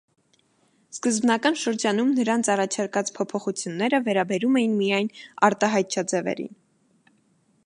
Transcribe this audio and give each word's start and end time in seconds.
Սկզբնական 0.95 1.57
շրջանում 1.63 2.09
նրանց 2.21 2.49
առաջարկած 2.55 3.13
փոփոխությունները 3.19 4.03
վերաբերում 4.11 4.61
էին 4.63 4.77
միայն 4.83 5.15
արտահայտչաձևերին։ 5.51 6.55